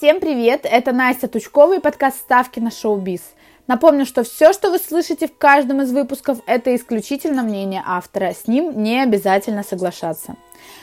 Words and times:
Всем 0.00 0.18
привет! 0.18 0.62
Это 0.64 0.92
Настя 0.92 1.28
Тучкова 1.28 1.76
и 1.76 1.78
подкаст 1.78 2.20
«Ставки 2.20 2.58
на 2.58 2.70
шоу-биз». 2.70 3.20
Напомню, 3.66 4.06
что 4.06 4.22
все, 4.22 4.54
что 4.54 4.70
вы 4.70 4.78
слышите 4.78 5.28
в 5.28 5.36
каждом 5.36 5.82
из 5.82 5.92
выпусков, 5.92 6.38
это 6.46 6.74
исключительно 6.74 7.42
мнение 7.42 7.82
автора. 7.86 8.32
С 8.32 8.46
ним 8.48 8.82
не 8.82 9.02
обязательно 9.02 9.62
соглашаться. 9.62 10.36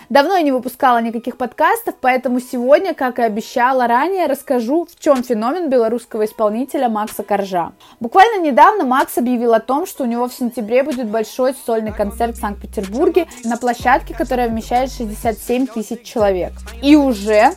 Давно 0.09 0.35
я 0.35 0.43
не 0.43 0.51
выпускала 0.51 1.01
никаких 1.01 1.38
подкастов, 1.38 1.95
поэтому 1.99 2.39
сегодня, 2.39 2.93
как 2.93 3.17
и 3.17 3.23
обещала 3.23 3.88
ранее, 3.88 4.27
расскажу, 4.27 4.85
в 4.85 4.99
чем 4.99 5.23
феномен 5.23 5.68
белорусского 5.68 6.25
исполнителя 6.25 6.88
Макса 6.88 7.23
Коржа. 7.23 7.71
Буквально 7.99 8.43
недавно 8.43 8.86
Макс 8.86 9.18
объявил 9.18 9.55
о 9.55 9.59
том, 9.59 9.88
что 9.88 10.04
у 10.04 10.07
него 10.07 10.27
в 10.27 10.34
сентябре 10.34 10.84
будет 10.84 11.07
большой 11.07 11.55
сольный 11.65 11.91
концерт 11.91 12.36
в 12.36 12.39
Санкт-Петербурге 12.39 13.27
на 13.43 13.57
площадке, 13.57 14.13
которая 14.13 14.47
вмещает 14.47 14.91
67 14.91 15.65
тысяч 15.65 16.04
человек. 16.04 16.54
И 16.84 16.95
уже 16.95 17.54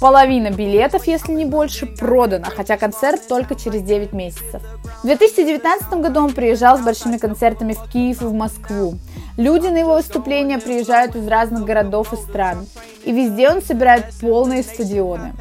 Половина 0.00 0.50
билетов, 0.50 1.06
если 1.06 1.32
не 1.32 1.44
больше, 1.44 1.84
продана, 1.84 2.46
хотя 2.46 2.78
концерт 2.78 3.28
только 3.28 3.54
через 3.54 3.82
9 3.82 4.14
месяцев. 4.14 4.62
В 5.02 5.06
2019 5.06 5.92
году 6.00 6.20
он 6.24 6.32
приезжал 6.32 6.78
с 6.78 6.80
большими 6.80 7.18
концертами 7.18 7.74
в 7.74 7.90
Киев 7.92 8.22
и 8.22 8.24
в 8.24 8.32
Москву. 8.32 8.94
Люди 9.36 9.66
на 9.66 9.76
его 9.76 9.96
выступления 9.96 10.58
приезжают 10.58 11.16
из 11.16 11.28
разных 11.28 11.66
городов 11.66 12.14
и 12.14 12.16
стран. 12.16 12.66
И 13.04 13.12
везде 13.12 13.50
он 13.50 13.60
собирает 13.60 14.06
полные 14.22 14.62
стадионы. 14.62 15.34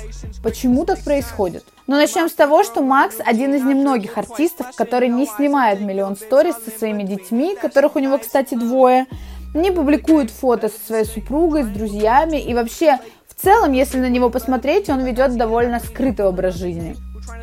Почему 0.44 0.84
так 0.84 1.00
происходит? 1.06 1.64
Но 1.88 1.96
начнем 1.96 2.28
с 2.28 2.34
того, 2.34 2.64
что 2.64 2.82
Макс 2.82 3.16
один 3.26 3.54
из 3.54 3.64
немногих 3.64 4.18
артистов, 4.18 4.68
который 4.76 5.08
не 5.08 5.26
снимает 5.26 5.80
миллион 5.80 6.18
сторис 6.18 6.56
со 6.66 6.78
своими 6.78 7.04
детьми, 7.04 7.56
которых 7.56 7.96
у 7.96 8.00
него, 8.00 8.18
кстати, 8.18 8.56
двое, 8.56 9.08
не 9.54 9.72
публикует 9.72 10.30
фото 10.32 10.70
со 10.70 10.80
своей 10.86 11.06
супругой, 11.06 11.64
с 11.64 11.68
друзьями 11.68 12.38
и 12.42 12.54
вообще 12.54 13.00
в 13.40 13.42
целом, 13.42 13.72
если 13.72 14.00
на 14.00 14.10
него 14.10 14.30
посмотреть, 14.30 14.90
он 14.90 15.06
ведет 15.06 15.38
довольно 15.38 15.80
скрытый 15.80 16.26
образ 16.26 16.56
жизни. 16.56 16.98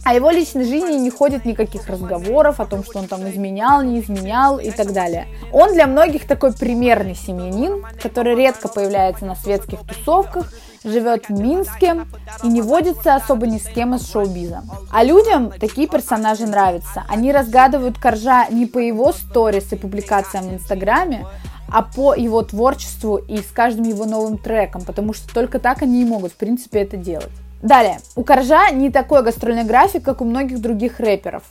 О 0.05 0.13
его 0.13 0.31
личной 0.31 0.65
жизни 0.65 0.99
не 0.99 1.09
ходит 1.09 1.47
никаких 1.47 1.89
разговоров 1.89 2.61
о 2.61 2.67
том, 2.67 2.85
что 2.85 2.99
он 2.99 3.09
там 3.09 3.27
изменял, 3.27 3.83
не 3.83 4.01
изменял 4.01 4.59
и 4.59 4.71
так 4.71 4.93
далее. 4.93 5.27
Он 5.53 5.73
для 5.73 5.87
многих 5.87 6.27
такой 6.27 6.53
примерный 6.53 7.15
семьянин, 7.15 7.83
который 8.03 8.35
редко 8.35 8.69
появляется 8.69 9.25
на 9.25 9.37
светских 9.37 9.79
тусовках, 9.87 10.53
живет 10.85 11.31
в 11.31 11.41
Минске 11.41 12.03
и 12.43 12.49
не 12.49 12.61
водится 12.61 13.15
особо 13.15 13.47
ни 13.47 13.57
с 13.57 13.65
кем 13.65 13.95
из 13.95 14.07
шоу-биза. 14.11 14.65
А 14.93 15.03
людям 15.03 15.51
такие 15.59 15.89
персонажи 15.89 16.47
нравятся. 16.47 17.05
Они 17.09 17.33
разгадывают 17.33 17.99
Коржа 17.99 18.49
не 18.51 18.67
по 18.67 18.79
его 18.79 19.13
сторис 19.13 19.73
и 19.73 19.77
публикациям 19.77 20.49
в 20.49 20.55
Инстаграме, 20.55 21.27
а 21.69 21.83
по 21.83 22.15
его 22.15 22.43
творчеству 22.43 23.17
и 23.17 23.39
с 23.39 23.47
каждым 23.53 23.85
его 23.85 24.05
новым 24.05 24.39
треком, 24.39 24.83
потому 24.83 25.13
что 25.13 25.33
только 25.33 25.59
так 25.59 25.83
они 25.83 26.03
и 26.03 26.05
могут, 26.05 26.33
в 26.33 26.37
принципе, 26.37 26.81
это 26.81 26.97
делать. 26.97 27.33
Далее, 27.63 27.99
у 28.15 28.23
Коржа 28.23 28.71
не 28.71 28.91
такой 28.91 29.23
гастрольный 29.23 29.65
график, 29.65 30.03
как 30.03 30.21
у 30.21 30.25
многих 30.25 30.61
других 30.61 31.01
рэперов. 31.01 31.43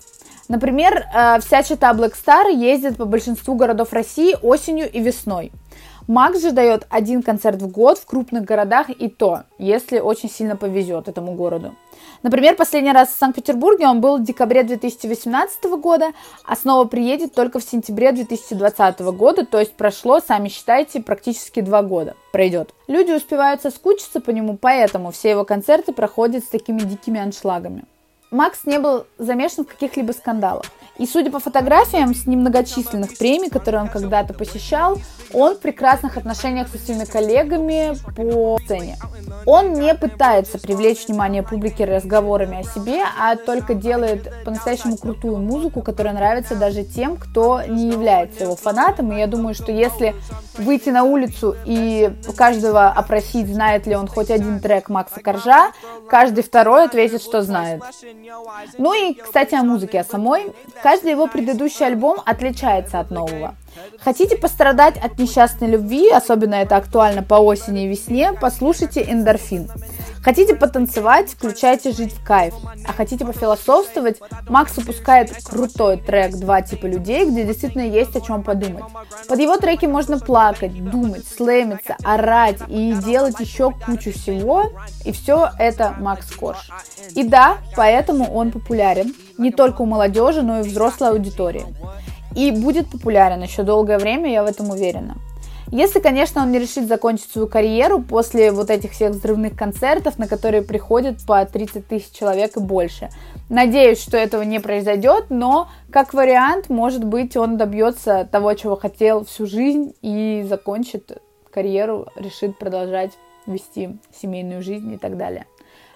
Например, 0.47 1.05
э, 1.13 1.39
вся 1.41 1.63
чита 1.63 1.91
Black 1.93 2.13
Star 2.13 2.53
ездит 2.53 2.97
по 2.97 3.05
большинству 3.05 3.55
городов 3.55 3.91
России 3.93 4.35
осенью 4.41 4.89
и 4.91 4.99
весной. 4.99 5.51
Макс 6.07 6.39
же 6.39 6.51
дает 6.51 6.85
один 6.89 7.23
концерт 7.23 7.59
в 7.61 7.67
год 7.67 7.97
в 7.97 8.05
крупных 8.05 8.43
городах 8.43 8.89
и 8.89 9.09
то, 9.09 9.43
если 9.57 9.99
очень 9.99 10.29
сильно 10.29 10.55
повезет 10.55 11.07
этому 11.07 11.33
городу. 11.33 11.73
Например, 12.21 12.55
последний 12.55 12.91
раз 12.91 13.09
в 13.09 13.17
Санкт-Петербурге 13.17 13.87
он 13.87 14.01
был 14.01 14.17
в 14.17 14.23
декабре 14.23 14.63
2018 14.63 15.63
года, 15.79 16.11
а 16.45 16.55
снова 16.55 16.85
приедет 16.85 17.33
только 17.33 17.59
в 17.59 17.63
сентябре 17.63 18.11
2020 18.11 18.99
года, 18.99 19.45
то 19.45 19.59
есть 19.59 19.73
прошло, 19.73 20.19
сами 20.19 20.49
считайте, 20.49 21.01
практически 21.01 21.61
два 21.61 21.81
года 21.81 22.15
пройдет. 22.31 22.73
Люди 22.87 23.11
успевают 23.11 23.63
соскучиться 23.63 24.21
по 24.21 24.29
нему, 24.29 24.57
поэтому 24.59 25.11
все 25.11 25.31
его 25.31 25.43
концерты 25.43 25.91
проходят 25.91 26.43
с 26.43 26.47
такими 26.47 26.79
дикими 26.79 27.19
аншлагами. 27.19 27.83
Макс 28.31 28.65
не 28.65 28.79
был 28.79 29.05
замешан 29.17 29.65
в 29.65 29.67
каких-либо 29.69 30.11
скандалах. 30.11 30.65
И 30.97 31.05
судя 31.05 31.29
по 31.29 31.39
фотографиям 31.39 32.15
с 32.15 32.25
немногочисленных 32.25 33.17
премий, 33.17 33.49
которые 33.49 33.81
он 33.81 33.89
когда-то 33.89 34.33
посещал, 34.33 34.97
он 35.33 35.55
в 35.55 35.59
прекрасных 35.59 36.17
отношениях 36.17 36.69
со 36.69 36.77
своими 36.77 37.03
коллегами 37.03 37.93
по 38.15 38.57
сцене. 38.63 38.97
Он 39.45 39.73
не 39.73 39.93
пытается 39.93 40.57
привлечь 40.57 41.07
внимание 41.07 41.43
публики 41.43 41.83
разговорами 41.83 42.59
о 42.59 42.63
себе, 42.63 43.01
а 43.19 43.35
только 43.35 43.73
делает 43.73 44.31
по-настоящему 44.45 44.97
крутую 44.97 45.37
музыку, 45.37 45.81
которая 45.81 46.13
нравится 46.13 46.55
даже 46.55 46.83
тем, 46.83 47.17
кто 47.17 47.61
не 47.63 47.89
является 47.91 48.45
его 48.45 48.55
фанатом. 48.55 49.11
И 49.11 49.17
я 49.17 49.27
думаю, 49.27 49.53
что 49.53 49.71
если 49.71 50.15
выйти 50.57 50.89
на 50.89 51.03
улицу 51.03 51.55
и 51.65 52.11
каждого 52.37 52.87
опросить, 52.87 53.47
знает 53.47 53.85
ли 53.87 53.95
он 53.95 54.07
хоть 54.07 54.31
один 54.31 54.59
трек 54.59 54.89
Макса 54.89 55.19
Коржа, 55.19 55.71
каждый 56.09 56.43
второй 56.43 56.85
ответит, 56.85 57.21
что 57.21 57.41
знает. 57.41 57.83
Ну 58.77 58.93
и, 58.93 59.13
кстати, 59.13 59.55
о 59.55 59.63
музыке, 59.63 59.99
о 59.99 60.03
самой. 60.03 60.53
Каждый 60.85 61.13
его 61.13 61.25
предыдущий 61.25 61.83
альбом 61.83 62.19
отличается 62.27 62.99
от 62.99 63.09
нового. 63.09 63.55
Хотите 64.01 64.37
пострадать 64.37 64.97
от 64.97 65.17
несчастной 65.17 65.67
любви, 65.67 66.11
особенно 66.11 66.53
это 66.53 66.75
актуально 66.75 67.23
по 67.23 67.33
осени 67.39 67.85
и 67.85 67.87
весне, 67.87 68.33
послушайте 68.39 69.01
«Эндорфин». 69.01 69.67
Хотите 70.25 70.55
потанцевать, 70.55 71.29
включайте 71.29 71.91
«Жить 71.91 72.11
в 72.11 72.25
кайф». 72.25 72.55
А 72.87 72.93
хотите 72.93 73.23
пофилософствовать, 73.23 74.17
Макс 74.49 74.75
выпускает 74.75 75.31
крутой 75.47 75.97
трек 75.97 76.31
«Два 76.37 76.63
типа 76.63 76.87
людей», 76.87 77.29
где 77.29 77.43
действительно 77.43 77.83
есть 77.83 78.15
о 78.15 78.21
чем 78.21 78.41
подумать. 78.41 78.85
Под 79.29 79.39
его 79.39 79.55
треки 79.57 79.85
можно 79.85 80.17
плакать, 80.17 80.83
думать, 80.89 81.27
слэмиться, 81.27 81.95
орать 82.03 82.57
и 82.67 82.93
делать 83.05 83.39
еще 83.39 83.69
кучу 83.69 84.11
всего. 84.13 84.71
И 85.05 85.11
все 85.11 85.51
это 85.59 85.93
Макс 85.99 86.31
Корж. 86.31 86.71
И 87.13 87.23
да, 87.23 87.59
поэтому 87.75 88.33
он 88.33 88.51
популярен 88.51 89.13
не 89.37 89.51
только 89.51 89.83
у 89.83 89.85
молодежи, 89.85 90.41
но 90.41 90.61
и 90.61 90.63
взрослой 90.63 91.09
аудитории. 91.09 91.67
И 92.35 92.49
будет 92.49 92.89
популярен 92.89 93.43
еще 93.43 93.61
долгое 93.61 93.99
время, 93.99 94.31
я 94.31 94.43
в 94.43 94.47
этом 94.47 94.71
уверена. 94.71 95.17
Если, 95.71 95.99
конечно, 95.99 96.41
он 96.41 96.51
не 96.51 96.59
решит 96.59 96.87
закончить 96.87 97.31
свою 97.31 97.47
карьеру 97.47 98.01
после 98.01 98.51
вот 98.51 98.69
этих 98.69 98.91
всех 98.91 99.11
взрывных 99.11 99.55
концертов, 99.55 100.19
на 100.19 100.27
которые 100.27 100.61
приходят 100.61 101.17
по 101.25 101.43
30 101.43 101.87
тысяч 101.87 102.11
человек 102.11 102.57
и 102.57 102.59
больше. 102.59 103.09
Надеюсь, 103.49 104.01
что 104.01 104.17
этого 104.17 104.43
не 104.43 104.59
произойдет, 104.59 105.25
но 105.29 105.69
как 105.91 106.13
вариант, 106.13 106.69
может 106.69 107.03
быть, 107.03 107.35
он 107.35 107.57
добьется 107.57 108.27
того, 108.31 108.53
чего 108.53 108.75
хотел 108.75 109.25
всю 109.25 109.47
жизнь 109.47 109.93
и 110.01 110.45
закончит 110.47 111.21
карьеру, 111.51 112.07
решит 112.15 112.57
продолжать 112.57 113.11
вести 113.47 113.97
семейную 114.21 114.61
жизнь 114.61 114.91
и 114.93 114.97
так 114.97 115.17
далее. 115.17 115.45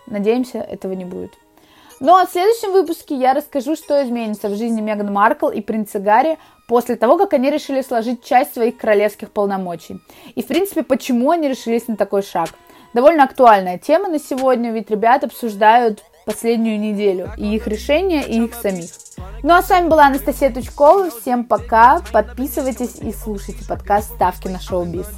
Надеемся, 0.07 0.59
этого 0.59 0.93
не 0.93 1.05
будет. 1.05 1.31
Ну 1.99 2.15
а 2.15 2.25
в 2.25 2.31
следующем 2.31 2.71
выпуске 2.71 3.15
я 3.15 3.33
расскажу, 3.33 3.75
что 3.75 4.01
изменится 4.05 4.47
в 4.47 4.55
жизни 4.55 4.79
Меган 4.79 5.11
Маркл 5.11 5.49
и 5.49 5.59
принца 5.59 5.99
Гарри 5.99 6.37
после 6.65 6.95
того, 6.95 7.17
как 7.17 7.33
они 7.33 7.51
решили 7.51 7.81
сложить 7.81 8.23
часть 8.23 8.53
своих 8.53 8.77
королевских 8.77 9.31
полномочий. 9.31 9.99
И, 10.35 10.41
в 10.41 10.47
принципе, 10.47 10.83
почему 10.83 11.31
они 11.31 11.49
решились 11.49 11.89
на 11.89 11.97
такой 11.97 12.23
шаг. 12.23 12.51
Довольно 12.93 13.25
актуальная 13.25 13.77
тема 13.77 14.07
на 14.07 14.17
сегодня, 14.17 14.71
ведь 14.71 14.89
ребят 14.89 15.25
обсуждают 15.25 16.03
последнюю 16.25 16.79
неделю 16.79 17.31
и 17.37 17.53
их 17.55 17.67
решения, 17.67 18.23
и 18.23 18.45
их 18.45 18.53
самих. 18.53 18.91
Ну 19.43 19.53
а 19.53 19.61
с 19.61 19.69
вами 19.69 19.89
была 19.89 20.07
Анастасия 20.07 20.53
Тучкова. 20.53 21.09
Всем 21.09 21.43
пока. 21.43 22.01
Подписывайтесь 22.13 22.95
и 23.01 23.11
слушайте 23.11 23.65
подкаст 23.67 24.13
«Ставки 24.15 24.47
на 24.47 24.59
шоу-биз». 24.59 25.09